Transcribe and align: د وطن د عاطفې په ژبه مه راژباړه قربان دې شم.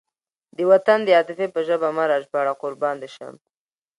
د 0.57 0.59
وطن 0.71 0.99
د 1.03 1.09
عاطفې 1.17 1.47
په 1.55 1.59
ژبه 1.67 1.87
مه 1.95 2.03
راژباړه 2.11 2.53
قربان 2.61 2.95
دې 3.01 3.09
شم. 3.15 3.33